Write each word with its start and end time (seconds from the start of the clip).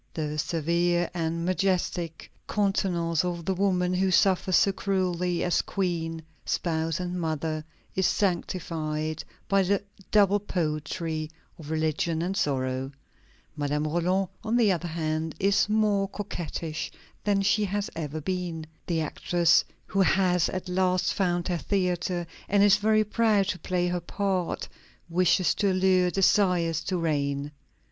The 0.15 0.39
severe 0.39 1.11
and 1.13 1.45
majestic 1.45 2.31
countenance 2.47 3.23
of 3.23 3.45
the 3.45 3.53
woman 3.53 3.93
who 3.93 4.09
suffers 4.09 4.55
so 4.55 4.71
cruelly 4.71 5.43
as 5.43 5.61
queen, 5.61 6.23
spouse, 6.43 6.99
and 6.99 7.21
mother, 7.21 7.63
is 7.93 8.07
sanctified 8.07 9.23
by 9.47 9.61
the 9.61 9.83
double 10.09 10.39
poetry 10.39 11.29
of 11.59 11.69
religion 11.69 12.23
and 12.23 12.35
sorrow. 12.35 12.91
Madame 13.55 13.85
Roland, 13.85 14.29
on 14.43 14.57
the 14.57 14.71
other 14.71 14.87
hand, 14.87 15.35
is 15.39 15.69
more 15.69 16.07
coquettish 16.09 16.89
than 17.23 17.43
she 17.43 17.63
has 17.65 17.87
ever 17.95 18.19
been. 18.21 18.65
The 18.87 19.01
actress 19.01 19.63
who 19.85 20.01
has 20.01 20.49
at 20.49 20.67
last 20.67 21.13
found 21.13 21.47
her 21.47 21.59
theatre 21.59 22.25
and 22.49 22.63
is 22.63 22.77
very 22.77 23.03
proud 23.03 23.49
to 23.49 23.59
play 23.59 23.85
her 23.89 24.01
part, 24.01 24.67
wishes 25.09 25.53
to 25.53 25.71
allure, 25.71 26.09
desires 26.09 26.83
to 26.85 26.97
reign. 26.97 27.51